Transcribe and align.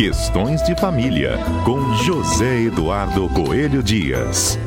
Questões 0.00 0.62
de 0.62 0.74
Família, 0.76 1.36
com 1.62 1.94
José 1.96 2.62
Eduardo 2.62 3.28
Coelho 3.28 3.82
Dias. 3.82 4.58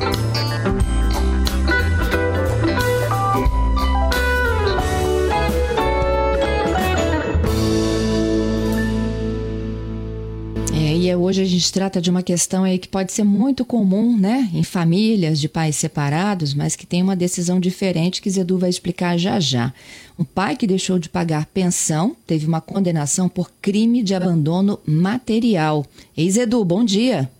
É, 11.14 11.16
hoje 11.16 11.40
a 11.40 11.44
gente 11.44 11.72
trata 11.72 12.00
de 12.00 12.10
uma 12.10 12.24
questão 12.24 12.64
aí 12.64 12.76
que 12.76 12.88
pode 12.88 13.12
ser 13.12 13.22
muito 13.22 13.64
comum, 13.64 14.18
né, 14.18 14.50
em 14.52 14.64
famílias 14.64 15.38
de 15.38 15.48
pais 15.48 15.76
separados, 15.76 16.52
mas 16.52 16.74
que 16.74 16.84
tem 16.84 17.04
uma 17.04 17.14
decisão 17.14 17.60
diferente 17.60 18.20
que 18.20 18.28
Zedu 18.28 18.58
vai 18.58 18.68
explicar 18.68 19.16
já 19.16 19.38
já. 19.38 19.72
Um 20.18 20.24
pai 20.24 20.56
que 20.56 20.66
deixou 20.66 20.98
de 20.98 21.08
pagar 21.08 21.46
pensão 21.46 22.16
teve 22.26 22.46
uma 22.46 22.60
condenação 22.60 23.28
por 23.28 23.48
crime 23.62 24.02
de 24.02 24.12
abandono 24.12 24.80
material. 24.84 25.86
Ei, 26.16 26.28
Zedu, 26.28 26.64
bom 26.64 26.84
dia. 26.84 27.30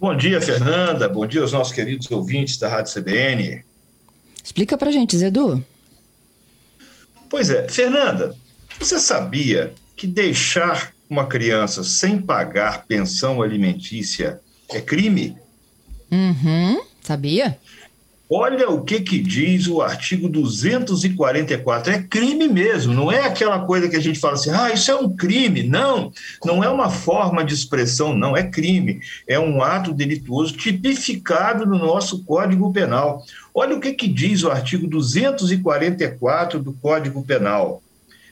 Bom 0.00 0.16
dia, 0.16 0.40
Fernanda. 0.40 1.10
Bom 1.10 1.26
dia 1.26 1.42
aos 1.42 1.52
nossos 1.52 1.74
queridos 1.74 2.10
ouvintes 2.10 2.56
da 2.56 2.70
Rádio 2.70 2.94
CBN. 2.94 3.62
Explica 4.42 4.78
pra 4.78 4.90
gente, 4.90 5.18
Zedu. 5.18 5.62
Pois 7.28 7.50
é, 7.50 7.68
Fernanda, 7.68 8.34
você 8.78 8.98
sabia 8.98 9.74
que 9.94 10.06
deixar 10.06 10.94
uma 11.08 11.26
criança 11.26 11.82
sem 11.82 12.20
pagar 12.20 12.84
pensão 12.86 13.40
alimentícia 13.42 14.40
é 14.70 14.80
crime? 14.80 15.36
Uhum, 16.10 16.82
sabia? 17.02 17.58
Olha 18.30 18.68
o 18.68 18.82
que, 18.82 19.00
que 19.00 19.18
diz 19.18 19.66
o 19.68 19.80
artigo 19.80 20.28
244. 20.28 21.92
É 21.94 22.02
crime 22.02 22.46
mesmo, 22.46 22.92
não 22.92 23.10
é 23.10 23.24
aquela 23.24 23.60
coisa 23.60 23.88
que 23.88 23.96
a 23.96 24.00
gente 24.00 24.20
fala 24.20 24.34
assim, 24.34 24.50
ah, 24.50 24.70
isso 24.70 24.90
é 24.90 24.94
um 24.94 25.08
crime. 25.16 25.62
Não, 25.62 26.12
não 26.44 26.62
é 26.62 26.68
uma 26.68 26.90
forma 26.90 27.42
de 27.42 27.54
expressão, 27.54 28.14
não, 28.14 28.36
é 28.36 28.42
crime. 28.42 29.00
É 29.26 29.40
um 29.40 29.62
ato 29.62 29.94
delituoso 29.94 30.52
tipificado 30.52 31.64
no 31.64 31.78
nosso 31.78 32.22
Código 32.24 32.70
Penal. 32.70 33.24
Olha 33.54 33.74
o 33.74 33.80
que, 33.80 33.94
que 33.94 34.06
diz 34.06 34.42
o 34.42 34.50
artigo 34.50 34.86
244 34.86 36.62
do 36.62 36.74
Código 36.74 37.24
Penal. 37.24 37.82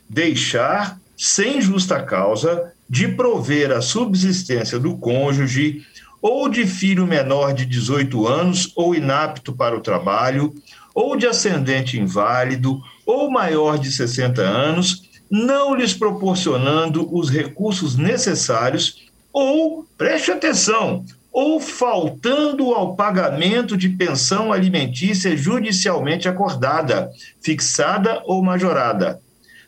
Deixar 0.07 1.01
sem 1.17 1.61
justa 1.61 2.03
causa, 2.03 2.73
de 2.89 3.09
prover 3.09 3.73
a 3.73 3.81
subsistência 3.81 4.79
do 4.79 4.97
cônjuge 4.97 5.83
ou 6.21 6.49
de 6.49 6.67
filho 6.67 7.07
menor 7.07 7.53
de 7.53 7.65
18 7.65 8.27
anos 8.27 8.73
ou 8.77 8.95
inapto 8.95 9.53
para 9.53 9.77
o 9.77 9.81
trabalho, 9.81 10.55
ou 10.95 11.17
de 11.17 11.27
ascendente 11.27 11.99
inválido 11.99 12.81
ou 13.05 13.31
maior 13.31 13.79
de 13.79 13.93
60 13.93 14.41
anos, 14.41 15.03
não 15.31 15.75
lhes 15.75 15.93
proporcionando 15.93 17.15
os 17.15 17.29
recursos 17.29 17.97
necessários 17.97 19.07
ou, 19.33 19.87
preste 19.99 20.31
atenção, 20.31 21.05
ou 21.31 21.61
faltando 21.61 22.73
ao 22.73 22.97
pagamento 22.97 23.77
de 23.77 23.91
pensão 23.91 24.53
alimentícia 24.53 25.37
judicialmente 25.37 26.27
acordada, 26.27 27.11
fixada 27.43 28.23
ou 28.25 28.43
majorada, 28.43 29.21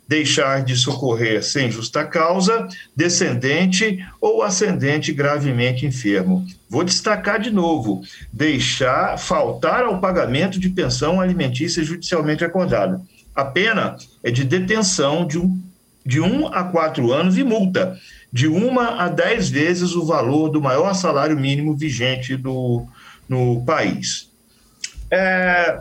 deixar 0.08 0.64
de 0.64 0.74
socorrer 0.74 1.44
sem 1.44 1.70
justa 1.70 2.02
causa 2.04 2.66
descendente 2.96 4.02
ou 4.18 4.42
ascendente 4.42 5.12
gravemente 5.12 5.84
enfermo. 5.84 6.46
Vou 6.68 6.82
destacar 6.82 7.38
de 7.38 7.50
novo: 7.50 8.02
deixar 8.32 9.18
faltar 9.18 9.84
ao 9.84 10.00
pagamento 10.00 10.58
de 10.58 10.70
pensão 10.70 11.20
alimentícia 11.20 11.84
judicialmente 11.84 12.42
acordada. 12.42 13.00
A 13.36 13.44
pena 13.44 13.96
é 14.24 14.30
de 14.30 14.42
detenção 14.42 15.26
de 15.26 15.38
um, 15.38 15.60
de 16.04 16.20
um 16.20 16.46
a 16.48 16.64
quatro 16.64 17.12
anos 17.12 17.36
e 17.36 17.44
multa 17.44 17.96
de 18.32 18.46
uma 18.46 19.02
a 19.02 19.08
dez 19.08 19.48
vezes 19.48 19.94
o 19.94 20.04
valor 20.04 20.48
do 20.48 20.60
maior 20.60 20.94
salário 20.94 21.38
mínimo 21.38 21.74
vigente 21.74 22.36
do, 22.36 22.86
no 23.28 23.64
país. 23.64 24.30
É, 25.10 25.80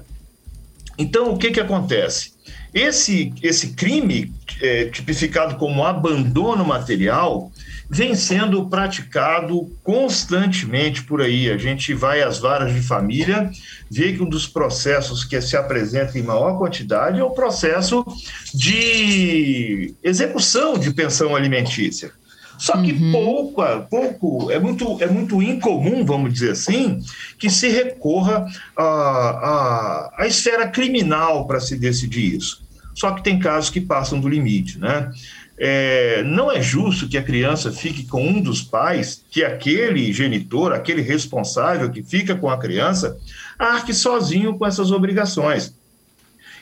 então, 0.97 1.34
o 1.34 1.38
que, 1.38 1.52
que 1.52 1.59
acontece? 1.59 2.31
Esse, 2.78 3.34
esse 3.42 3.70
crime, 3.70 4.32
é, 4.62 4.86
tipificado 4.86 5.56
como 5.56 5.84
abandono 5.84 6.64
material, 6.64 7.52
vem 7.90 8.14
sendo 8.14 8.70
praticado 8.70 9.76
constantemente 9.84 11.02
por 11.02 11.20
aí. 11.20 11.50
A 11.50 11.58
gente 11.58 11.96
vai 11.96 12.22
às 12.22 12.38
varas 12.38 12.72
de 12.72 12.82
família, 12.82 13.50
vê 13.90 14.14
que 14.14 14.22
um 14.22 14.30
dos 14.30 14.46
processos 14.46 15.24
que 15.24 15.42
se 15.42 15.58
apresenta 15.58 16.20
em 16.20 16.22
maior 16.22 16.56
quantidade 16.60 17.20
é 17.20 17.24
o 17.24 17.32
processo 17.32 18.06
de 18.54 19.96
execução 20.04 20.78
de 20.78 20.94
pensão 20.94 21.36
alimentícia. 21.36 22.12
Só 22.59 22.78
que 22.78 22.92
uhum. 22.92 23.12
pouco, 23.12 23.64
pouco 23.90 24.52
é 24.52 24.59
muito, 24.59 25.02
é 25.02 25.08
muito 25.08 25.42
incomum, 25.42 26.06
vamos 26.06 26.32
dizer 26.32 26.52
assim, 26.52 27.00
que 27.40 27.50
se 27.50 27.70
recorra 27.70 28.46
à, 28.76 28.84
à, 28.84 30.14
à 30.20 30.28
esfera 30.28 30.68
criminal 30.68 31.48
para 31.48 31.59
se 31.59 31.76
decidir 31.76 32.36
isso 32.36 32.66
só 32.97 33.12
que 33.12 33.24
tem 33.24 33.38
casos 33.38 33.69
que 33.69 33.80
passam 33.80 34.19
do 34.19 34.28
limite, 34.28 34.80
né? 34.80 35.12
É, 35.56 36.24
não 36.24 36.52
é 36.52 36.59
justo 36.63 37.08
que 37.08 37.16
a 37.16 37.22
criança 37.22 37.72
fique 37.72 38.08
com 38.08 38.28
um 38.28 38.41
dos 38.41 38.63
pais, 38.63 39.24
que 39.30 39.44
aquele 39.44 40.12
genitor, 40.12 40.74
aquele 40.74 41.03
responsável 41.03 41.91
que 41.91 42.02
fica 42.02 42.34
com 42.34 42.50
a 42.50 42.58
criança, 42.58 43.16
arque 43.58 43.94
sozinho 43.94 44.58
com 44.58 44.66
essas 44.66 44.91
obrigações. 44.91 45.75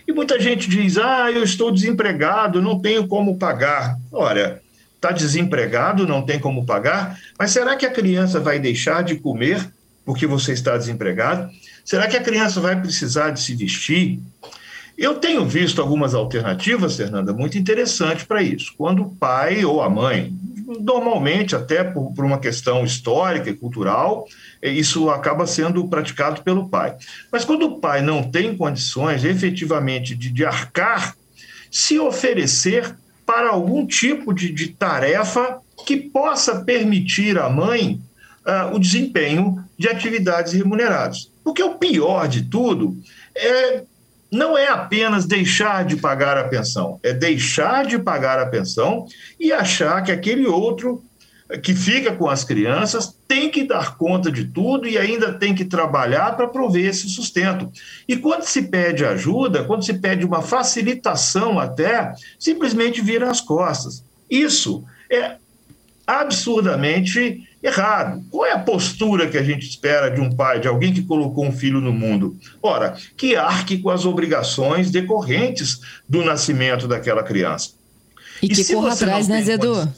E 0.06 0.12
muita 0.12 0.38
gente 0.38 0.70
diz: 0.70 0.98
ah, 0.98 1.32
eu 1.32 1.42
estou 1.42 1.72
desempregado, 1.72 2.62
não 2.62 2.82
tenho 2.82 3.08
como 3.08 3.38
pagar. 3.38 3.98
Olha, 4.12 4.62
está 4.94 5.12
desempregado, 5.12 6.06
não 6.06 6.22
tem 6.22 6.38
como 6.38 6.66
pagar, 6.66 7.18
mas 7.40 7.52
será 7.52 7.78
que 7.78 7.86
a 7.86 7.92
criança 7.92 8.42
vai 8.42 8.60
deixar 8.60 9.06
de 9.06 9.16
comer 9.16 9.66
porque 10.04 10.28
você 10.28 10.52
está 10.52 10.76
desempregado? 10.76 11.50
Será 11.86 12.10
que 12.10 12.18
a 12.18 12.22
criança 12.22 12.60
vai 12.60 12.78
precisar 12.78 13.30
de 13.30 13.40
se 13.40 13.56
vestir? 13.56 14.20
Eu 14.98 15.16
tenho 15.16 15.46
visto 15.46 15.82
algumas 15.82 16.14
alternativas, 16.14 16.96
Fernanda, 16.96 17.34
muito 17.34 17.58
interessantes 17.58 18.24
para 18.24 18.42
isso. 18.42 18.74
Quando 18.78 19.04
o 19.04 19.16
pai 19.16 19.66
ou 19.66 19.82
a 19.82 19.90
mãe, 19.90 20.34
normalmente 20.80 21.56
até 21.56 21.84
por, 21.84 22.14
por, 22.14 22.24
uma 22.24 22.40
questão 22.40 22.86
histórica 22.86 23.50
e 23.50 23.56
cultural, 23.56 24.26
é, 24.62 24.70
isso 24.70 25.10
acaba 25.10 25.46
sendo 25.46 25.86
praticado 25.88 26.42
pelo 26.44 26.70
pai. 26.70 26.96
Mas 27.30 27.44
quando 27.44 27.64
o 27.64 27.80
pai 27.80 28.02
não 28.02 28.24
tem 28.24 28.56
condições 28.56 29.26
efetivamente 29.26 30.16
de, 30.16 30.32
de 30.32 30.46
arcar, 30.46 31.16
se 31.70 32.00
oferecer 32.00 32.96
para 33.26 33.50
algum 33.50 33.86
tipo 33.86 34.34
de, 34.34 34.50
de 34.50 34.70
tarefa 34.70 35.60
que 35.86 35.98
possa 35.98 36.62
permitir 36.64 37.38
à 37.38 37.50
mãe 37.50 38.00
uh, 38.46 38.74
o 38.74 38.80
desempenho 38.80 39.62
de 39.78 39.90
atividades 39.90 40.54
remuneradas. 40.54 41.30
Porque 41.44 41.62
o 41.62 41.76
pior 41.76 42.28
de 42.30 42.44
tudo 42.44 42.98
é 43.36 43.84
não 44.32 44.58
é 44.58 44.68
apenas 44.68 45.26
deixar 45.26 45.86
de 45.86 45.96
pagar 45.96 46.38
a 46.38 46.46
pensão, 46.46 47.00
é 47.04 47.14
deixar 47.14 47.86
de 47.86 47.98
pagar 48.00 48.40
a 48.40 48.48
pensão 48.48 49.06
e 49.40 49.52
achar 49.52 50.02
que 50.04 50.12
aquele 50.12 50.46
outro 50.46 51.04
que 51.62 51.76
fica 51.76 52.12
com 52.12 52.28
as 52.28 52.44
crianças 52.44 53.16
tem 53.28 53.50
que 53.52 53.64
dar 53.64 53.98
conta 53.98 54.32
de 54.32 54.46
tudo 54.46 54.88
e 54.88 54.98
ainda 54.98 55.34
tem 55.34 55.54
que 55.54 55.64
trabalhar 55.64 56.36
para 56.36 56.48
prover 56.48 56.88
esse 56.88 57.08
sustento. 57.08 57.72
E 58.08 58.18
quando 58.18 58.44
se 58.44 58.64
pede 58.64 59.06
ajuda, 59.06 59.64
quando 59.64 59.86
se 59.86 59.94
pede 59.94 60.26
uma 60.26 60.42
facilitação 60.42 61.60
até, 61.60 62.14
simplesmente 62.40 63.02
vira 63.02 63.30
as 63.30 63.42
costas. 63.42 64.04
Isso 64.30 64.84
é 65.10 65.36
absurdamente 66.08 67.48
errado. 67.66 68.24
Qual 68.30 68.46
é 68.46 68.52
a 68.52 68.60
postura 68.60 69.28
que 69.28 69.38
a 69.38 69.44
gente 69.44 69.68
espera 69.68 70.10
de 70.10 70.22
um 70.22 70.32
pai, 70.32 70.60
de 70.60 70.68
alguém 70.68 70.94
que 70.94 71.02
colocou 71.02 71.46
um 71.46 71.52
filho 71.52 71.82
no 71.82 71.92
mundo? 71.92 72.38
Ora, 72.62 72.96
que 73.18 73.36
arque 73.36 73.80
com 73.80 73.90
as 73.90 74.06
obrigações 74.06 74.92
decorrentes 74.92 75.80
do 76.08 76.24
nascimento 76.24 76.88
daquela 76.88 77.24
criança. 77.24 77.72
E, 78.42 78.48
e 78.48 78.50
que 78.50 78.74
corra 78.74 78.94
atrás, 78.94 79.28
né, 79.28 79.42
Zedu? 79.42 79.92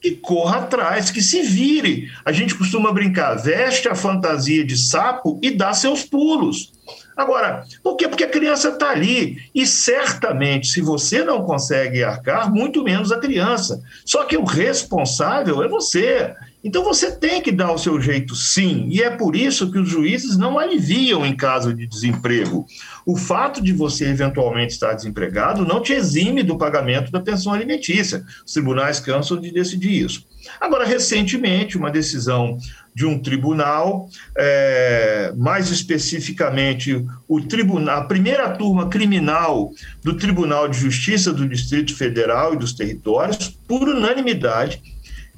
Que 0.00 0.12
corra 0.12 0.58
atrás, 0.60 1.10
que 1.10 1.20
se 1.20 1.42
vire. 1.42 2.10
A 2.24 2.32
gente 2.32 2.54
costuma 2.54 2.90
brincar, 2.92 3.34
veste 3.34 3.88
a 3.88 3.94
fantasia 3.94 4.64
de 4.64 4.76
sapo 4.76 5.38
e 5.42 5.50
dá 5.50 5.74
seus 5.74 6.02
pulos. 6.02 6.72
Agora, 7.14 7.64
por 7.82 7.96
quê? 7.96 8.08
Porque 8.08 8.24
a 8.24 8.30
criança 8.30 8.70
está 8.70 8.90
ali. 8.90 9.36
E 9.54 9.66
certamente, 9.66 10.68
se 10.68 10.80
você 10.80 11.22
não 11.22 11.44
consegue 11.44 12.02
arcar, 12.02 12.50
muito 12.50 12.82
menos 12.82 13.12
a 13.12 13.18
criança. 13.18 13.82
Só 14.04 14.24
que 14.24 14.36
o 14.36 14.44
responsável 14.44 15.62
é 15.62 15.68
você. 15.68 16.34
Então 16.64 16.84
você 16.84 17.10
tem 17.10 17.40
que 17.40 17.50
dar 17.50 17.72
o 17.72 17.78
seu 17.78 18.00
jeito 18.00 18.36
sim, 18.36 18.86
e 18.88 19.02
é 19.02 19.10
por 19.10 19.34
isso 19.34 19.70
que 19.70 19.78
os 19.78 19.88
juízes 19.88 20.36
não 20.36 20.58
aliviam 20.58 21.26
em 21.26 21.34
caso 21.34 21.74
de 21.74 21.86
desemprego. 21.86 22.66
O 23.04 23.16
fato 23.16 23.60
de 23.60 23.72
você 23.72 24.06
eventualmente 24.06 24.72
estar 24.72 24.94
desempregado 24.94 25.64
não 25.64 25.82
te 25.82 25.92
exime 25.92 26.42
do 26.42 26.56
pagamento 26.56 27.10
da 27.10 27.20
pensão 27.20 27.52
alimentícia. 27.52 28.24
Os 28.46 28.52
tribunais 28.52 29.00
cansam 29.00 29.40
de 29.40 29.50
decidir 29.50 30.04
isso. 30.04 30.24
Agora, 30.60 30.84
recentemente, 30.84 31.76
uma 31.76 31.90
decisão 31.90 32.58
de 32.94 33.06
um 33.06 33.18
tribunal, 33.18 34.08
é, 34.36 35.32
mais 35.36 35.70
especificamente 35.70 37.04
o 37.26 37.40
tribunal, 37.40 38.00
a 38.00 38.04
primeira 38.04 38.50
turma 38.50 38.88
criminal 38.88 39.70
do 40.02 40.16
Tribunal 40.16 40.68
de 40.68 40.78
Justiça 40.78 41.32
do 41.32 41.48
Distrito 41.48 41.96
Federal 41.96 42.54
e 42.54 42.58
dos 42.58 42.72
Territórios, 42.72 43.56
por 43.66 43.88
unanimidade, 43.88 44.82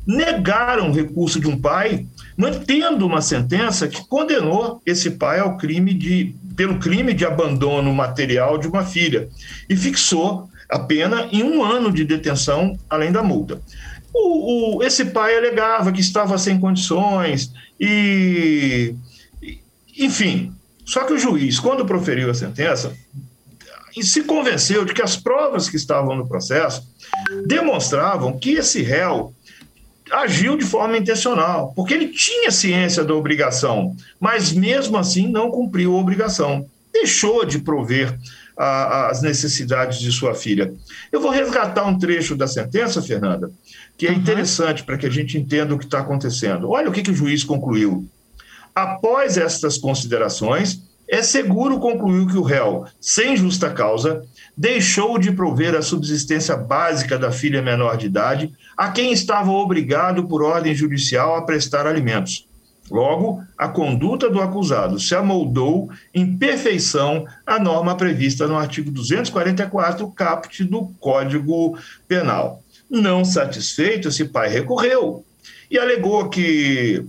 negaram 0.06 0.90
o 0.90 0.92
recurso 0.92 1.40
de 1.40 1.48
um 1.48 1.58
pai, 1.58 2.06
mantendo 2.36 3.06
uma 3.06 3.22
sentença 3.22 3.88
que 3.88 4.06
condenou 4.06 4.82
esse 4.84 5.12
pai 5.12 5.40
ao 5.40 5.56
crime 5.56 5.94
de, 5.94 6.34
pelo 6.56 6.78
crime 6.78 7.14
de 7.14 7.24
abandono 7.24 7.92
material 7.92 8.58
de 8.58 8.66
uma 8.66 8.84
filha 8.84 9.28
e 9.68 9.76
fixou 9.76 10.48
a 10.68 10.78
pena 10.78 11.28
em 11.30 11.42
um 11.42 11.62
ano 11.62 11.92
de 11.92 12.04
detenção, 12.04 12.78
além 12.88 13.12
da 13.12 13.22
multa. 13.22 13.60
O, 14.12 14.76
o, 14.78 14.82
esse 14.82 15.06
pai 15.06 15.36
alegava 15.36 15.92
que 15.92 16.00
estava 16.00 16.38
sem 16.38 16.58
condições 16.58 17.52
e, 17.80 18.94
enfim. 19.98 20.52
Só 20.84 21.04
que 21.04 21.14
o 21.14 21.18
juiz, 21.18 21.58
quando 21.58 21.86
proferiu 21.86 22.30
a 22.30 22.34
sentença, 22.34 22.94
se 24.02 24.22
convenceu 24.24 24.84
de 24.84 24.92
que 24.92 25.02
as 25.02 25.16
provas 25.16 25.68
que 25.68 25.76
estavam 25.76 26.16
no 26.16 26.28
processo 26.28 26.86
demonstravam 27.46 28.38
que 28.38 28.52
esse 28.52 28.82
réu 28.82 29.34
agiu 30.10 30.56
de 30.56 30.64
forma 30.64 30.96
intencional, 30.96 31.72
porque 31.74 31.94
ele 31.94 32.08
tinha 32.08 32.50
ciência 32.50 33.04
da 33.04 33.14
obrigação, 33.14 33.96
mas 34.20 34.52
mesmo 34.52 34.96
assim 34.96 35.28
não 35.28 35.50
cumpriu 35.50 35.94
a 35.96 36.00
obrigação, 36.00 36.66
deixou 36.92 37.44
de 37.44 37.58
prover 37.58 38.18
a, 38.56 39.08
as 39.08 39.22
necessidades 39.22 39.98
de 39.98 40.12
sua 40.12 40.34
filha. 40.34 40.72
Eu 41.10 41.20
vou 41.20 41.30
resgatar 41.30 41.84
um 41.84 41.98
trecho 41.98 42.36
da 42.36 42.46
sentença, 42.46 43.02
Fernanda, 43.02 43.50
que 43.96 44.06
é 44.06 44.10
uhum. 44.10 44.18
interessante 44.18 44.84
para 44.84 44.98
que 44.98 45.06
a 45.06 45.10
gente 45.10 45.38
entenda 45.38 45.74
o 45.74 45.78
que 45.78 45.84
está 45.84 46.00
acontecendo. 46.00 46.70
Olha 46.70 46.88
o 46.88 46.92
que, 46.92 47.02
que 47.02 47.10
o 47.10 47.16
juiz 47.16 47.42
concluiu. 47.42 48.08
Após 48.74 49.36
estas 49.36 49.78
considerações, 49.78 50.82
é 51.14 51.22
seguro 51.22 51.78
concluir 51.78 52.26
que 52.26 52.36
o 52.36 52.42
réu, 52.42 52.86
sem 53.00 53.36
justa 53.36 53.70
causa, 53.70 54.24
deixou 54.56 55.18
de 55.18 55.30
prover 55.30 55.74
a 55.74 55.82
subsistência 55.82 56.56
básica 56.56 57.18
da 57.18 57.30
filha 57.30 57.62
menor 57.62 57.96
de 57.96 58.06
idade, 58.06 58.52
a 58.76 58.90
quem 58.90 59.12
estava 59.12 59.50
obrigado 59.50 60.26
por 60.26 60.42
ordem 60.42 60.74
judicial 60.74 61.36
a 61.36 61.42
prestar 61.42 61.86
alimentos. 61.86 62.48
Logo, 62.90 63.42
a 63.56 63.68
conduta 63.68 64.28
do 64.28 64.40
acusado 64.40 65.00
se 65.00 65.14
amoldou 65.14 65.88
em 66.12 66.36
perfeição 66.36 67.24
à 67.46 67.58
norma 67.58 67.96
prevista 67.96 68.46
no 68.46 68.58
artigo 68.58 68.90
244, 68.90 70.10
caput 70.10 70.64
do 70.64 70.88
Código 71.00 71.78
Penal. 72.06 72.62
Não 72.90 73.24
satisfeito, 73.24 74.08
esse 74.08 74.26
pai 74.26 74.48
recorreu 74.48 75.24
e 75.70 75.78
alegou 75.78 76.28
que 76.28 77.06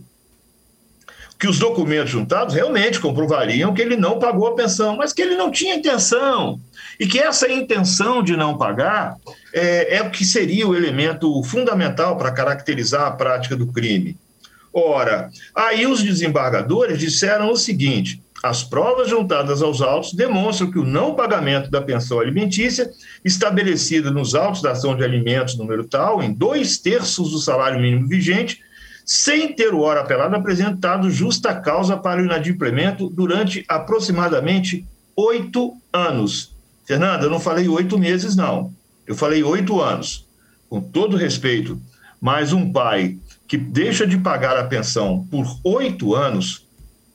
que 1.40 1.48
os 1.48 1.60
documentos 1.60 2.12
juntados 2.12 2.56
realmente 2.56 3.00
comprovariam 3.00 3.74
que 3.74 3.82
ele 3.82 3.98
não 3.98 4.20
pagou 4.20 4.48
a 4.48 4.56
pensão, 4.56 4.96
mas 4.96 5.12
que 5.12 5.22
ele 5.22 5.36
não 5.36 5.52
tinha 5.52 5.76
intenção. 5.76 6.60
E 7.00 7.06
que 7.06 7.20
essa 7.20 7.52
intenção 7.52 8.24
de 8.24 8.38
não 8.38 8.58
pagar 8.58 9.18
é, 9.54 9.98
é 9.98 10.02
o 10.02 10.10
que 10.10 10.24
seria 10.24 10.68
o 10.68 10.76
elemento 10.76 11.44
fundamental 11.44 12.18
para 12.18 12.32
caracterizar 12.32 13.08
a 13.08 13.12
prática 13.12 13.56
do 13.56 13.68
crime. 13.68 14.18
Ora, 14.74 15.30
aí 15.54 15.86
os 15.86 16.04
desembargadores 16.04 17.00
disseram 17.00 17.52
o 17.52 17.58
seguinte: 17.58 18.22
as 18.44 18.64
provas 18.64 19.10
juntadas 19.10 19.62
aos 19.62 19.82
autos 19.82 20.14
demonstram 20.14 20.70
que 20.70 20.78
o 20.78 20.86
não 20.86 21.16
pagamento 21.16 21.72
da 21.72 21.82
pensão 21.82 22.20
alimentícia, 22.20 22.92
estabelecida 23.24 24.12
nos 24.12 24.36
autos 24.36 24.62
da 24.62 24.72
ação 24.72 24.96
de 24.96 25.04
alimentos 25.04 25.58
número 25.58 25.84
tal, 25.84 26.22
em 26.22 26.34
dois 26.34 26.78
terços 26.78 27.32
do 27.32 27.40
salário 27.40 27.80
mínimo 27.80 28.08
vigente, 28.08 28.62
sem 29.06 29.54
ter 29.54 29.72
o 29.74 29.81
hora 29.81 30.02
apelado 30.02 30.36
apresentado 30.36 31.12
justa 31.12 31.54
causa 31.54 31.96
para 31.96 32.19
o 32.19 32.25
inadimplemento 32.25 33.07
durante 33.07 33.63
aproximadamente 33.68 34.84
oito 35.16 35.78
anos. 35.94 36.52
Fernanda, 36.86 37.25
eu 37.25 37.30
não 37.30 37.40
falei 37.40 37.68
oito 37.68 38.00
meses, 38.00 38.36
não. 38.36 38.74
Eu 39.06 39.16
falei 39.16 39.44
oito 39.44 39.80
anos. 39.80 40.25
Com 40.68 40.81
todo 40.81 41.16
respeito, 41.16 41.80
mas 42.19 42.52
um 42.52 42.72
pai 42.72 43.18
que 43.48 43.57
deixa 43.57 44.07
de 44.07 44.18
pagar 44.18 44.57
a 44.57 44.63
pensão 44.63 45.28
por 45.30 45.46
oito 45.63 46.16
anos, 46.16 46.66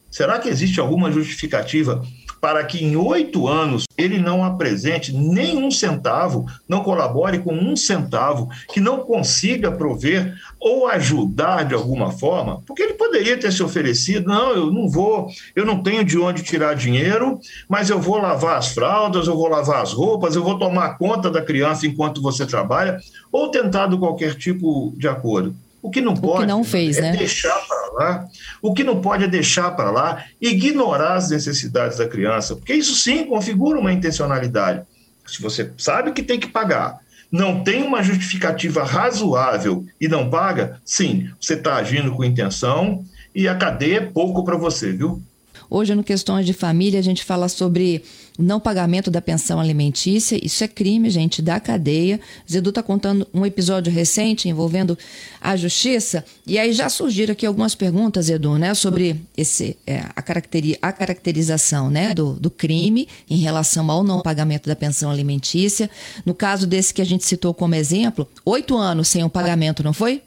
será 0.08 0.38
que 0.38 0.48
existe 0.48 0.78
alguma 0.78 1.10
justificativa 1.10 2.06
para 2.40 2.64
que 2.64 2.82
em 2.82 2.96
oito 2.96 3.46
anos 3.46 3.84
ele 3.96 4.18
não 4.18 4.42
apresente 4.42 5.12
nenhum 5.12 5.70
centavo, 5.70 6.46
não 6.68 6.82
colabore 6.82 7.38
com 7.40 7.52
um 7.52 7.76
centavo, 7.76 8.48
que 8.72 8.80
não 8.80 9.00
consiga 9.00 9.70
prover 9.70 10.34
ou 10.58 10.86
ajudar 10.88 11.64
de 11.64 11.74
alguma 11.74 12.12
forma, 12.12 12.62
porque 12.66 12.82
ele 12.82 12.94
poderia 12.94 13.38
ter 13.38 13.52
se 13.52 13.62
oferecido, 13.62 14.28
não, 14.28 14.52
eu 14.52 14.70
não 14.70 14.88
vou, 14.88 15.28
eu 15.54 15.64
não 15.64 15.82
tenho 15.82 16.04
de 16.04 16.18
onde 16.18 16.42
tirar 16.42 16.74
dinheiro, 16.74 17.38
mas 17.68 17.90
eu 17.90 18.00
vou 18.00 18.18
lavar 18.18 18.56
as 18.56 18.68
fraldas, 18.68 19.26
eu 19.26 19.36
vou 19.36 19.48
lavar 19.48 19.82
as 19.82 19.92
roupas, 19.92 20.34
eu 20.34 20.42
vou 20.42 20.58
tomar 20.58 20.96
conta 20.96 21.30
da 21.30 21.42
criança 21.42 21.86
enquanto 21.86 22.22
você 22.22 22.46
trabalha, 22.46 22.98
ou 23.30 23.50
tentado 23.50 23.98
qualquer 23.98 24.34
tipo 24.34 24.94
de 24.96 25.08
acordo. 25.08 25.54
O 25.82 25.90
que 25.90 26.00
não 26.00 26.14
pode 26.14 26.38
o 26.38 26.40
que 26.40 26.46
não 26.46 26.62
fez, 26.62 26.98
é 26.98 27.02
né? 27.02 27.16
deixar 27.16 27.58
para 27.66 27.92
lá. 27.92 28.28
O 28.60 28.74
que 28.74 28.84
não 28.84 29.00
pode 29.00 29.24
é 29.24 29.28
deixar 29.28 29.70
para 29.70 29.90
lá, 29.90 30.24
ignorar 30.40 31.14
as 31.14 31.30
necessidades 31.30 31.98
da 31.98 32.08
criança, 32.08 32.54
porque 32.54 32.74
isso 32.74 32.94
sim 32.94 33.24
configura 33.24 33.78
uma 33.78 33.92
intencionalidade. 33.92 34.82
Se 35.26 35.40
você 35.40 35.70
sabe 35.78 36.12
que 36.12 36.22
tem 36.22 36.38
que 36.38 36.48
pagar, 36.48 36.98
não 37.30 37.62
tem 37.62 37.82
uma 37.82 38.02
justificativa 38.02 38.82
razoável 38.82 39.84
e 40.00 40.08
não 40.08 40.28
paga, 40.28 40.80
sim, 40.84 41.30
você 41.40 41.54
está 41.54 41.76
agindo 41.76 42.12
com 42.12 42.24
intenção 42.24 43.04
e 43.34 43.46
a 43.46 43.54
cadeia 43.54 43.98
é 43.98 44.00
pouco 44.00 44.44
para 44.44 44.56
você, 44.56 44.92
viu? 44.92 45.22
Hoje, 45.70 45.94
no 45.94 46.02
Questões 46.02 46.44
de 46.44 46.52
Família, 46.52 46.98
a 46.98 47.02
gente 47.02 47.22
fala 47.22 47.48
sobre 47.48 48.02
o 48.36 48.42
não 48.42 48.58
pagamento 48.58 49.08
da 49.08 49.22
pensão 49.22 49.60
alimentícia. 49.60 50.36
Isso 50.44 50.64
é 50.64 50.68
crime, 50.68 51.08
gente, 51.08 51.40
da 51.40 51.60
cadeia. 51.60 52.18
Zedu 52.50 52.70
está 52.70 52.82
contando 52.82 53.24
um 53.32 53.46
episódio 53.46 53.92
recente 53.92 54.48
envolvendo 54.48 54.98
a 55.40 55.56
justiça. 55.56 56.24
E 56.44 56.58
aí 56.58 56.72
já 56.72 56.88
surgiram 56.88 57.32
aqui 57.32 57.46
algumas 57.46 57.76
perguntas, 57.76 58.28
Edu, 58.28 58.58
né, 58.58 58.74
sobre 58.74 59.20
esse, 59.36 59.76
é, 59.86 60.02
a, 60.16 60.20
caracteri 60.20 60.76
a 60.82 60.90
caracterização 60.90 61.88
né, 61.88 62.14
do, 62.14 62.32
do 62.32 62.50
crime 62.50 63.06
em 63.28 63.36
relação 63.36 63.88
ao 63.88 64.02
não 64.02 64.20
pagamento 64.22 64.66
da 64.66 64.74
pensão 64.74 65.08
alimentícia. 65.08 65.88
No 66.26 66.34
caso 66.34 66.66
desse 66.66 66.92
que 66.92 67.00
a 67.00 67.06
gente 67.06 67.24
citou 67.24 67.54
como 67.54 67.76
exemplo, 67.76 68.26
oito 68.44 68.76
anos 68.76 69.06
sem 69.06 69.22
o 69.22 69.30
pagamento, 69.30 69.84
não 69.84 69.92
foi? 69.92 70.20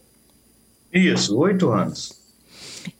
Isso, 0.93 1.37
oito 1.37 1.69
anos. 1.69 2.13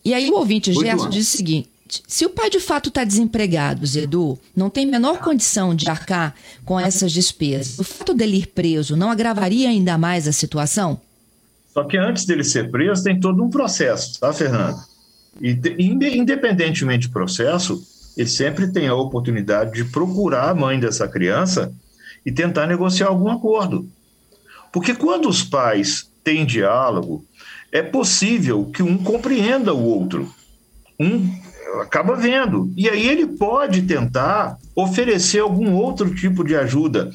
E 0.03 0.13
aí 0.13 0.29
o 0.29 0.35
ouvinte 0.35 0.73
Gerson 0.73 1.09
diz 1.09 1.33
o 1.33 1.37
seguinte: 1.37 1.69
se 1.87 2.25
o 2.25 2.29
pai 2.29 2.49
de 2.49 2.59
fato 2.59 2.89
está 2.89 3.03
desempregado, 3.03 3.85
Zedu, 3.85 4.39
não 4.55 4.69
tem 4.69 4.85
menor 4.85 5.19
condição 5.19 5.75
de 5.75 5.89
arcar 5.89 6.33
com 6.65 6.79
essas 6.79 7.11
despesas, 7.11 7.77
o 7.79 7.83
fato 7.83 8.13
dele 8.13 8.37
ir 8.37 8.47
preso 8.47 8.95
não 8.95 9.11
agravaria 9.11 9.69
ainda 9.69 9.97
mais 9.97 10.27
a 10.27 10.31
situação? 10.31 10.99
Só 11.73 11.83
que 11.83 11.97
antes 11.97 12.25
dele 12.25 12.43
ser 12.43 12.69
preso, 12.69 13.03
tem 13.03 13.19
todo 13.19 13.43
um 13.43 13.49
processo, 13.49 14.19
tá, 14.19 14.31
Fernando? 14.31 14.77
E 15.41 15.57
independentemente 16.15 17.07
do 17.07 17.13
processo, 17.13 17.83
ele 18.15 18.29
sempre 18.29 18.71
tem 18.71 18.87
a 18.87 18.95
oportunidade 18.95 19.73
de 19.73 19.83
procurar 19.85 20.49
a 20.49 20.55
mãe 20.55 20.79
dessa 20.79 21.07
criança 21.07 21.73
e 22.25 22.31
tentar 22.31 22.67
negociar 22.67 23.07
algum 23.07 23.29
acordo. 23.29 23.89
Porque 24.71 24.93
quando 24.93 25.27
os 25.27 25.43
pais 25.43 26.07
têm 26.23 26.45
diálogo, 26.45 27.25
é 27.71 27.81
possível 27.81 28.65
que 28.65 28.83
um 28.83 28.97
compreenda 28.97 29.73
o 29.73 29.83
outro. 29.83 30.31
Um 30.99 31.27
acaba 31.81 32.15
vendo. 32.15 32.71
E 32.75 32.89
aí 32.89 33.07
ele 33.07 33.27
pode 33.27 33.81
tentar 33.83 34.57
oferecer 34.75 35.39
algum 35.39 35.73
outro 35.73 36.13
tipo 36.13 36.43
de 36.43 36.55
ajuda. 36.55 37.09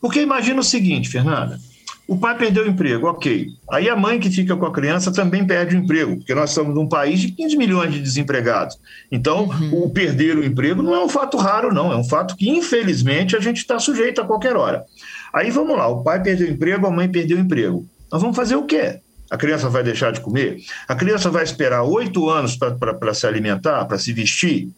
Porque 0.00 0.20
imagina 0.20 0.60
o 0.60 0.64
seguinte, 0.64 1.08
Fernanda. 1.08 1.58
O 2.06 2.18
pai 2.18 2.36
perdeu 2.36 2.64
o 2.64 2.68
emprego, 2.68 3.06
ok. 3.06 3.48
Aí 3.70 3.88
a 3.88 3.96
mãe 3.96 4.20
que 4.20 4.30
fica 4.30 4.54
com 4.54 4.66
a 4.66 4.72
criança 4.72 5.10
também 5.10 5.46
perde 5.46 5.74
o 5.74 5.78
emprego, 5.78 6.16
porque 6.16 6.34
nós 6.34 6.50
estamos 6.50 6.74
num 6.74 6.86
país 6.86 7.18
de 7.18 7.28
15 7.28 7.56
milhões 7.56 7.94
de 7.94 8.00
desempregados. 8.00 8.78
Então, 9.10 9.44
uhum. 9.44 9.84
o 9.84 9.90
perder 9.90 10.36
o 10.36 10.44
emprego 10.44 10.82
não 10.82 10.94
é 10.94 11.02
um 11.02 11.08
fato 11.08 11.38
raro, 11.38 11.72
não. 11.72 11.90
É 11.90 11.96
um 11.96 12.04
fato 12.04 12.36
que, 12.36 12.50
infelizmente, 12.50 13.34
a 13.34 13.40
gente 13.40 13.56
está 13.56 13.78
sujeito 13.78 14.20
a 14.20 14.26
qualquer 14.26 14.54
hora. 14.54 14.84
Aí 15.32 15.50
vamos 15.50 15.78
lá: 15.78 15.88
o 15.88 16.02
pai 16.02 16.22
perdeu 16.22 16.46
o 16.46 16.50
emprego, 16.50 16.86
a 16.86 16.90
mãe 16.90 17.08
perdeu 17.08 17.38
o 17.38 17.40
emprego. 17.40 17.86
Nós 18.12 18.20
vamos 18.20 18.36
fazer 18.36 18.56
o 18.56 18.64
quê? 18.64 19.00
A 19.34 19.36
criança 19.36 19.68
vai 19.68 19.82
deixar 19.82 20.12
de 20.12 20.20
comer? 20.20 20.62
A 20.86 20.94
criança 20.94 21.28
vai 21.28 21.42
esperar 21.42 21.82
oito 21.82 22.30
anos 22.30 22.56
para 22.56 23.12
se 23.12 23.26
alimentar, 23.26 23.84
para 23.84 23.98
se 23.98 24.12
vestir? 24.12 24.68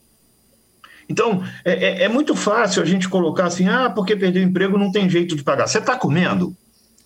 Então, 1.07 1.45
é, 1.63 1.73
é, 1.73 2.03
é, 2.05 2.09
muito 2.09 2.35
fácil 2.35 2.83
a 2.83 2.87
gente 2.87 3.07
colocar 3.07 3.45
assim: 3.45 3.69
ah, 3.69 3.91
porque 3.91 4.17
perdeu 4.17 4.43
o 4.43 4.47
emprego 4.47 4.79
não 4.79 4.91
tem 4.91 5.11
jeito 5.11 5.37
de 5.37 5.43
pagar. 5.43 5.67
Você 5.67 5.77
está 5.77 5.95
comendo? 5.95 6.57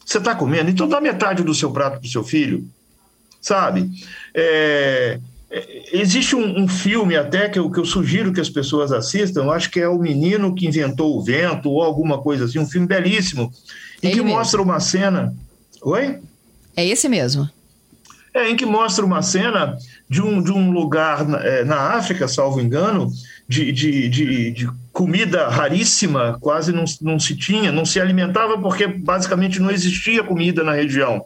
Você 0.07 0.19
está 0.19 0.33
comendo? 0.33 0.71
Então 0.71 0.89
dá 0.89 1.01
metade 1.01 1.43
do 1.43 1.53
seu 1.53 1.73
prato 1.73 1.99
para 1.99 2.07
o 2.07 2.11
seu 2.11 2.23
filho, 2.23 2.65
sabe? 3.41 3.91
É, 4.33 5.19
é, 5.51 5.99
existe 5.99 6.37
um, 6.37 6.63
um, 6.63 6.69
filme 6.69 7.17
até 7.17 7.49
que 7.49 7.59
eu, 7.59 7.69
que 7.69 7.81
eu 7.81 7.85
sugiro 7.85 8.33
que 8.33 8.41
as 8.41 8.49
pessoas 8.49 8.93
assistam, 8.93 9.51
acho 9.51 9.69
que 9.73 9.81
é 9.81 9.89
O 9.89 9.99
Menino 9.99 10.55
que 10.55 10.69
Inventou 10.69 11.19
o 11.19 11.23
Vento, 11.23 11.69
ou 11.69 11.83
alguma 11.83 12.23
coisa 12.23 12.45
assim, 12.45 12.61
um 12.61 12.67
filme 12.67 12.87
belíssimo, 12.87 13.53
e 14.01 14.11
que 14.11 14.23
mesmo. 14.23 14.29
mostra 14.29 14.63
uma 14.63 14.79
cena. 14.79 15.35
Oi? 15.83 16.21
É 16.77 16.87
esse 16.87 17.09
mesmo. 17.09 17.49
É, 18.33 18.49
em 18.49 18.57
que 18.57 18.65
mostra 18.65 19.05
uma 19.05 19.23
cena 19.23 19.77
de 20.09 20.23
um, 20.23 20.41
de 20.41 20.53
um 20.53 20.71
lugar 20.71 21.27
é, 21.45 21.65
na 21.65 21.95
África, 21.95 22.29
salvo 22.29 22.61
engano, 22.61 23.11
de, 23.49 23.73
de, 23.73 24.09
de, 24.09 24.51
de, 24.53 24.71
comida 24.93 25.49
raríssima, 25.49 26.39
quase 26.41 26.73
não, 26.73 26.85
não 27.01 27.19
se 27.19 27.37
tinha, 27.37 27.73
não 27.73 27.85
se 27.85 27.99
alimentava 27.99 28.57
porque 28.59 28.87
basicamente 28.87 29.61
não 29.61 29.71
existia 29.71 30.23
comida 30.23 30.63
na 30.63 30.73
região. 30.73 31.25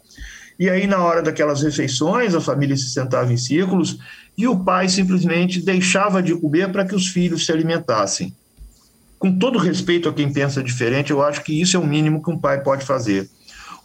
E 0.59 0.71
aí, 0.71 0.87
na 0.87 1.03
hora 1.03 1.21
daquelas 1.21 1.63
refeições, 1.63 2.35
a 2.35 2.41
família 2.41 2.77
se 2.77 2.91
sentava 2.91 3.33
em 3.33 3.37
círculos 3.37 3.99
e 4.39 4.47
o 4.47 4.59
pai 4.59 4.89
simplesmente 4.89 5.61
deixava 5.61 6.23
de 6.23 6.35
comer 6.35 6.71
para 6.73 6.85
que 6.85 6.95
os 6.95 7.09
filhos 7.09 7.45
se 7.45 7.53
alimentassem. 7.53 8.35
Com 9.19 9.37
todo 9.39 9.59
respeito 9.59 10.09
a 10.09 10.13
quem 10.13 10.33
pensa 10.33 10.63
diferente, 10.63 11.11
eu 11.11 11.23
acho 11.23 11.43
que 11.43 11.61
isso 11.61 11.77
é 11.77 11.81
o 11.81 11.87
mínimo 11.87 12.23
que 12.23 12.31
um 12.31 12.39
pai 12.39 12.63
pode 12.63 12.85
fazer. 12.85 13.29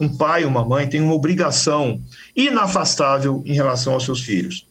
Um 0.00 0.08
pai, 0.08 0.44
uma 0.44 0.64
mãe 0.64 0.88
tem 0.88 1.02
uma 1.02 1.14
obrigação 1.14 2.00
inafastável 2.34 3.42
em 3.44 3.52
relação 3.52 3.92
aos 3.92 4.04
seus 4.04 4.20
filhos. 4.22 4.66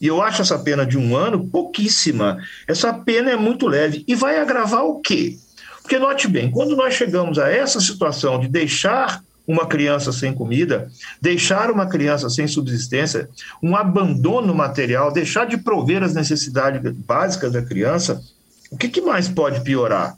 E 0.00 0.06
eu 0.06 0.20
acho 0.20 0.42
essa 0.42 0.58
pena 0.58 0.84
de 0.84 0.98
um 0.98 1.16
ano 1.16 1.48
pouquíssima. 1.48 2.38
Essa 2.68 2.92
pena 2.92 3.30
é 3.30 3.36
muito 3.36 3.66
leve. 3.66 4.04
E 4.06 4.14
vai 4.14 4.38
agravar 4.38 4.84
o 4.84 5.00
quê? 5.00 5.38
Porque 5.80 5.98
note 5.98 6.28
bem, 6.28 6.50
quando 6.50 6.76
nós 6.76 6.94
chegamos 6.94 7.38
a 7.38 7.50
essa 7.50 7.80
situação 7.80 8.38
de 8.38 8.48
deixar 8.48 9.22
uma 9.46 9.66
criança 9.66 10.12
sem 10.12 10.32
comida, 10.32 10.90
deixar 11.20 11.70
uma 11.70 11.86
criança 11.86 12.30
sem 12.30 12.46
subsistência, 12.46 13.28
um 13.62 13.76
abandono 13.76 14.54
material, 14.54 15.12
deixar 15.12 15.46
de 15.46 15.58
prover 15.58 16.02
as 16.02 16.14
necessidades 16.14 16.80
básicas 16.92 17.52
da 17.52 17.62
criança, 17.62 18.22
o 18.70 18.76
que, 18.76 18.88
que 18.88 19.00
mais 19.00 19.28
pode 19.28 19.60
piorar? 19.60 20.16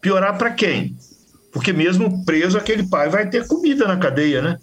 Piorar 0.00 0.36
para 0.36 0.50
quem? 0.50 0.96
Porque 1.52 1.72
mesmo 1.72 2.24
preso, 2.24 2.56
aquele 2.56 2.84
pai 2.84 3.08
vai 3.08 3.28
ter 3.28 3.46
comida 3.46 3.86
na 3.86 3.96
cadeia, 3.96 4.40
né? 4.40 4.58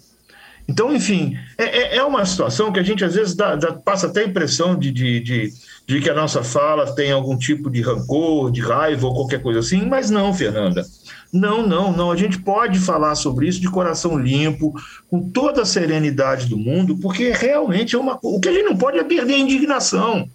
Então, 0.68 0.94
enfim, 0.94 1.36
é, 1.58 1.64
é, 1.64 1.96
é 1.96 2.04
uma 2.04 2.24
situação 2.24 2.70
que 2.70 2.78
a 2.78 2.82
gente 2.82 3.04
às 3.04 3.14
vezes 3.14 3.34
dá, 3.34 3.56
dá, 3.56 3.72
passa 3.72 4.06
até 4.06 4.20
a 4.20 4.26
impressão 4.26 4.78
de, 4.78 4.92
de, 4.92 5.18
de, 5.18 5.52
de, 5.84 6.00
que 6.00 6.08
a 6.08 6.14
nossa 6.14 6.44
fala 6.44 6.94
tem 6.94 7.10
algum 7.10 7.36
tipo 7.36 7.68
de 7.68 7.80
rancor, 7.80 8.52
de 8.52 8.60
raiva 8.60 9.06
ou 9.08 9.14
qualquer 9.14 9.42
coisa 9.42 9.58
assim, 9.58 9.84
mas 9.86 10.10
não, 10.10 10.32
Fernanda. 10.32 10.84
Não, 11.32 11.66
não, 11.66 11.92
não. 11.92 12.12
A 12.12 12.16
gente 12.16 12.38
pode 12.38 12.78
falar 12.78 13.16
sobre 13.16 13.48
isso 13.48 13.60
de 13.60 13.68
coração 13.68 14.16
limpo, 14.16 14.72
com 15.08 15.28
toda 15.30 15.62
a 15.62 15.66
serenidade 15.66 16.46
do 16.46 16.56
mundo, 16.56 16.96
porque 16.98 17.32
realmente 17.32 17.96
é 17.96 17.98
uma. 17.98 18.18
O 18.22 18.38
que 18.38 18.48
a 18.48 18.52
gente 18.52 18.66
não 18.66 18.76
pode 18.76 18.98
é 18.98 19.02
perder 19.02 19.34
a 19.34 19.38
indignação. 19.38 20.28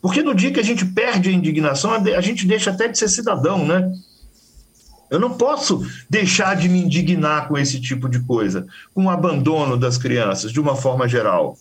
Porque 0.00 0.22
no 0.22 0.34
dia 0.34 0.52
que 0.52 0.60
a 0.60 0.64
gente 0.64 0.84
perde 0.84 1.28
a 1.28 1.32
indignação, 1.32 1.92
a 1.92 2.20
gente 2.20 2.46
deixa 2.46 2.70
até 2.70 2.86
de 2.86 2.98
ser 2.98 3.08
cidadão, 3.08 3.64
né? 3.64 3.92
Eu 5.12 5.20
não 5.20 5.34
posso 5.34 5.86
deixar 6.08 6.56
de 6.56 6.70
me 6.70 6.80
indignar 6.80 7.46
com 7.46 7.58
esse 7.58 7.78
tipo 7.78 8.08
de 8.08 8.18
coisa, 8.20 8.66
com 8.94 9.04
o 9.04 9.10
abandono 9.10 9.76
das 9.76 9.98
crianças, 9.98 10.50
de 10.50 10.58
uma 10.58 10.74
forma 10.74 11.06
geral. 11.06 11.54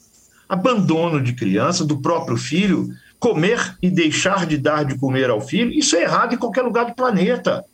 Abandono 0.48 1.22
de 1.22 1.34
criança, 1.34 1.84
do 1.84 1.98
próprio 1.98 2.38
filho, 2.38 2.88
comer 3.20 3.76
e 3.82 3.90
deixar 3.90 4.46
de 4.46 4.58
dar 4.58 4.86
de 4.86 4.98
comer 4.98 5.30
ao 5.30 5.42
filho, 5.42 5.70
isso 5.70 5.98
é 5.98 6.04
errado 6.04 6.34
em 6.34 6.38
qualquer 6.38 6.62
lugar 6.62 6.86
do 6.86 6.96
planeta. 6.96 7.66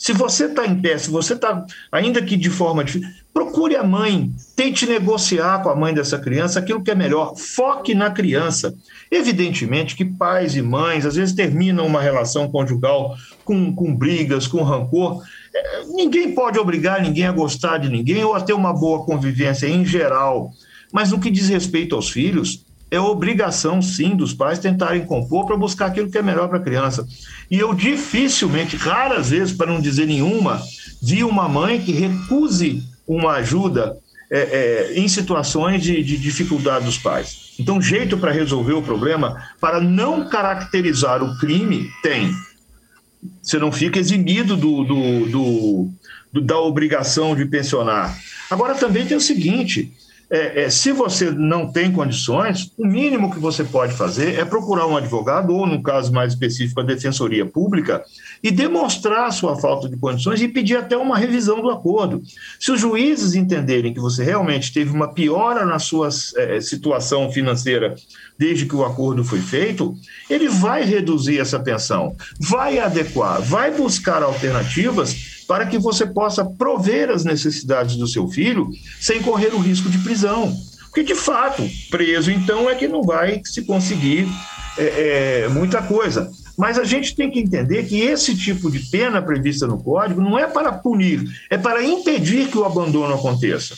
Se 0.00 0.14
você 0.14 0.46
está 0.46 0.66
em 0.66 0.80
pé, 0.80 0.96
se 0.96 1.10
você 1.10 1.34
está, 1.34 1.62
ainda 1.92 2.22
que 2.22 2.34
de 2.34 2.48
forma 2.48 2.82
difícil, 2.82 3.06
procure 3.34 3.76
a 3.76 3.84
mãe, 3.84 4.32
tente 4.56 4.86
negociar 4.86 5.62
com 5.62 5.68
a 5.68 5.76
mãe 5.76 5.92
dessa 5.92 6.18
criança 6.18 6.58
aquilo 6.58 6.82
que 6.82 6.90
é 6.90 6.94
melhor, 6.94 7.36
foque 7.36 7.94
na 7.94 8.10
criança. 8.10 8.74
Evidentemente 9.10 9.94
que 9.94 10.06
pais 10.06 10.56
e 10.56 10.62
mães 10.62 11.04
às 11.04 11.16
vezes 11.16 11.34
terminam 11.34 11.86
uma 11.86 12.00
relação 12.00 12.50
conjugal 12.50 13.14
com, 13.44 13.74
com 13.74 13.94
brigas, 13.94 14.46
com 14.46 14.62
rancor. 14.62 15.22
É, 15.54 15.84
ninguém 15.88 16.34
pode 16.34 16.58
obrigar 16.58 17.02
ninguém 17.02 17.26
a 17.26 17.32
gostar 17.32 17.76
de 17.76 17.90
ninguém 17.90 18.24
ou 18.24 18.34
a 18.34 18.40
ter 18.40 18.54
uma 18.54 18.72
boa 18.72 19.04
convivência 19.04 19.66
em 19.66 19.84
geral. 19.84 20.50
Mas 20.90 21.10
no 21.10 21.20
que 21.20 21.30
diz 21.30 21.50
respeito 21.50 21.94
aos 21.94 22.08
filhos, 22.08 22.64
é 22.90 22.98
obrigação, 22.98 23.80
sim, 23.80 24.16
dos 24.16 24.34
pais 24.34 24.58
tentarem 24.58 25.04
compor 25.04 25.46
para 25.46 25.56
buscar 25.56 25.86
aquilo 25.86 26.10
que 26.10 26.18
é 26.18 26.22
melhor 26.22 26.48
para 26.48 26.58
a 26.58 26.62
criança. 26.62 27.06
E 27.50 27.58
eu 27.58 27.72
dificilmente, 27.72 28.76
raras 28.76 29.30
vezes, 29.30 29.54
para 29.54 29.70
não 29.70 29.80
dizer 29.80 30.06
nenhuma, 30.06 30.60
vi 31.00 31.22
uma 31.22 31.48
mãe 31.48 31.80
que 31.80 31.92
recuse 31.92 32.82
uma 33.06 33.34
ajuda 33.34 33.96
é, 34.30 34.38
é, 34.38 34.98
em 34.98 35.08
situações 35.08 35.82
de, 35.82 36.02
de, 36.02 36.16
dificuldade 36.16 36.84
dos 36.84 36.98
pais. 36.98 37.52
Então, 37.58 37.80
jeito 37.80 38.16
para 38.18 38.30
resolver 38.32 38.74
o 38.74 38.82
problema, 38.82 39.42
para 39.60 39.80
não 39.80 40.28
caracterizar 40.28 41.22
o 41.22 41.36
crime, 41.38 41.90
tem. 42.02 42.32
Você 43.42 43.58
não 43.58 43.70
fica 43.70 43.98
eximido 43.98 44.56
do, 44.56 44.84
do, 44.84 45.26
do, 45.26 45.90
do 46.32 46.40
da 46.40 46.58
obrigação 46.58 47.34
de 47.34 47.44
pensionar. 47.44 48.16
Agora, 48.48 48.74
também 48.74 49.04
tem 49.04 49.16
o 49.16 49.20
seguinte: 49.20 49.92
é, 50.30 50.62
é, 50.62 50.70
se 50.70 50.92
você 50.92 51.28
não 51.30 51.72
tem 51.72 51.90
condições, 51.90 52.72
o 52.78 52.86
mínimo 52.86 53.32
que 53.32 53.40
você 53.40 53.64
pode 53.64 53.94
fazer 53.94 54.38
é 54.38 54.44
procurar 54.44 54.86
um 54.86 54.96
advogado, 54.96 55.52
ou, 55.52 55.66
no 55.66 55.82
caso 55.82 56.12
mais 56.12 56.32
específico, 56.32 56.80
a 56.80 56.84
defensoria 56.84 57.44
pública, 57.44 58.04
e 58.40 58.52
demonstrar 58.52 59.26
a 59.26 59.32
sua 59.32 59.58
falta 59.58 59.88
de 59.88 59.96
condições 59.96 60.40
e 60.40 60.46
pedir 60.46 60.76
até 60.76 60.96
uma 60.96 61.18
revisão 61.18 61.60
do 61.60 61.68
acordo. 61.68 62.22
Se 62.60 62.70
os 62.70 62.80
juízes 62.80 63.34
entenderem 63.34 63.92
que 63.92 63.98
você 63.98 64.22
realmente 64.22 64.72
teve 64.72 64.92
uma 64.92 65.12
piora 65.12 65.66
na 65.66 65.80
sua 65.80 66.08
é, 66.36 66.60
situação 66.60 67.32
financeira 67.32 67.96
desde 68.40 68.64
que 68.64 68.74
o 68.74 68.86
acordo 68.86 69.22
foi 69.22 69.38
feito, 69.38 69.94
ele 70.30 70.48
vai 70.48 70.82
reduzir 70.82 71.38
essa 71.38 71.60
pensão, 71.60 72.16
vai 72.40 72.78
adequar, 72.78 73.42
vai 73.42 73.70
buscar 73.70 74.22
alternativas 74.22 75.44
para 75.46 75.66
que 75.66 75.78
você 75.78 76.06
possa 76.06 76.42
prover 76.42 77.10
as 77.10 77.22
necessidades 77.22 77.96
do 77.96 78.08
seu 78.08 78.28
filho 78.28 78.70
sem 78.98 79.20
correr 79.20 79.52
o 79.52 79.58
risco 79.58 79.90
de 79.90 79.98
prisão. 79.98 80.56
Porque, 80.86 81.02
de 81.02 81.14
fato, 81.14 81.62
preso, 81.90 82.30
então, 82.30 82.68
é 82.70 82.74
que 82.74 82.88
não 82.88 83.02
vai 83.02 83.42
se 83.44 83.60
conseguir 83.62 84.26
é, 84.78 85.42
é, 85.44 85.48
muita 85.48 85.82
coisa. 85.82 86.30
Mas 86.56 86.78
a 86.78 86.84
gente 86.84 87.14
tem 87.14 87.30
que 87.30 87.40
entender 87.40 87.84
que 87.84 88.00
esse 88.00 88.34
tipo 88.34 88.70
de 88.70 88.78
pena 88.90 89.20
prevista 89.20 89.66
no 89.66 89.82
Código 89.82 90.20
não 90.22 90.38
é 90.38 90.46
para 90.46 90.72
punir, 90.72 91.24
é 91.50 91.58
para 91.58 91.84
impedir 91.84 92.48
que 92.48 92.56
o 92.56 92.64
abandono 92.64 93.14
aconteça. 93.14 93.74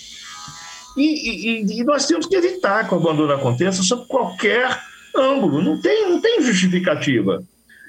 E, 0.96 1.62
e, 1.62 1.80
e 1.80 1.84
nós 1.84 2.06
temos 2.06 2.26
que 2.26 2.36
evitar 2.36 2.86
que 2.86 2.94
o 2.94 2.98
abandono 2.98 3.32
aconteça 3.32 3.82
sob 3.82 4.06
qualquer 4.06 4.80
ângulo, 5.16 5.62
não 5.62 5.80
tem, 5.80 6.08
não 6.08 6.20
tem 6.20 6.42
justificativa. 6.42 7.42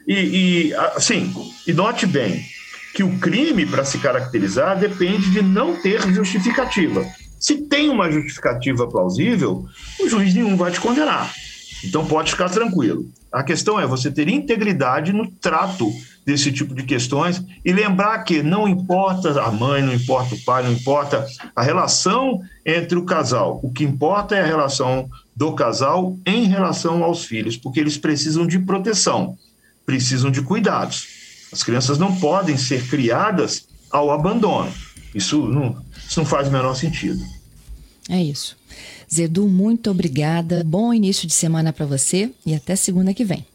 E, 0.07 0.13
e 0.69 0.75
assim, 0.75 1.33
e 1.65 1.74
note 1.74 2.05
bem, 2.05 2.43
que 2.93 3.03
o 3.03 3.17
crime, 3.19 3.65
para 3.65 3.86
se 3.86 3.98
caracterizar, 3.98 4.77
depende 4.77 5.31
de 5.31 5.41
não 5.41 5.81
ter 5.81 6.01
justificativa. 6.13 7.05
Se 7.39 7.67
tem 7.67 7.89
uma 7.89 8.12
justificativa 8.12 8.88
plausível, 8.88 9.65
o 10.00 10.07
juiz 10.07 10.33
nenhum 10.33 10.55
vai 10.55 10.72
te 10.72 10.79
condenar. 10.79 11.33
Então 11.83 12.05
pode 12.05 12.31
ficar 12.31 12.50
tranquilo. 12.50 13.05
A 13.31 13.43
questão 13.43 13.79
é 13.79 13.86
você 13.86 14.12
ter 14.12 14.29
integridade 14.29 15.12
no 15.12 15.29
trato 15.29 15.91
desse 16.25 16.51
tipo 16.51 16.74
de 16.74 16.84
questões 16.84 17.44
e 17.63 17.72
lembrar 17.72 18.24
que 18.24 18.42
não 18.42 18.68
importa 18.68 19.42
a 19.42 19.51
mãe, 19.51 19.82
não 19.82 19.94
importa 19.94 20.36
o 20.36 20.39
pai, 20.39 20.63
não 20.63 20.72
importa 20.72 21.25
a 21.56 21.62
relação 21.62 22.42
entre 22.65 22.98
o 22.98 23.06
casal. 23.06 23.60
O 23.63 23.72
que 23.72 23.84
importa 23.84 24.36
é 24.36 24.42
a 24.42 24.46
relação 24.46 25.10
do 25.36 25.53
casal 25.53 26.18
em 26.25 26.46
relação 26.46 27.03
aos 27.03 27.25
filhos, 27.25 27.58
porque 27.58 27.80
eles 27.80 27.98
precisam 27.98 28.48
de 28.48 28.60
proteção, 28.60 29.38
precisam 29.86 30.32
de 30.32 30.42
cuidados. 30.42 31.08
As 31.51 31.63
crianças 31.63 31.98
não 31.98 32.15
podem 32.15 32.58
ser 32.58 32.88
criadas 32.88 33.68
ao 33.92 34.12
abandono. 34.12 34.72
Isso 35.13 35.48
não, 35.48 35.77
isso 36.08 36.20
não 36.20 36.25
faz 36.25 36.48
o 36.48 36.51
menor 36.51 36.75
sentido. 36.75 37.24
É 38.10 38.22
isso. 38.22 38.58
Zedu, 39.13 39.48
muito 39.48 39.92
obrigada. 39.92 40.63
Bom 40.63 40.94
início 40.94 41.27
de 41.27 41.34
semana 41.34 41.72
para 41.72 41.86
você 41.86 42.32
e 42.46 42.56
até 42.56 42.75
segunda 42.75 43.13
que 43.13 43.24
vem. 43.24 43.46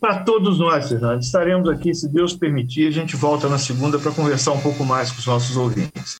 Para 0.00 0.22
todos 0.22 0.58
nós, 0.58 0.88
Fernando, 0.88 1.22
estaremos 1.22 1.68
aqui, 1.68 1.94
se 1.94 2.08
Deus 2.08 2.34
permitir, 2.36 2.86
a 2.86 2.90
gente 2.90 3.16
volta 3.16 3.48
na 3.48 3.58
segunda 3.58 3.98
para 3.98 4.12
conversar 4.12 4.52
um 4.52 4.60
pouco 4.60 4.84
mais 4.84 5.10
com 5.10 5.18
os 5.18 5.26
nossos 5.26 5.56
ouvintes. 5.56 6.14